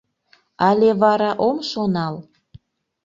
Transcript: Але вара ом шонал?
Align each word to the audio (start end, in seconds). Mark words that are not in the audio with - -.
Але 0.67 0.89
вара 1.01 1.31
ом 1.47 1.57
шонал? 1.69 2.15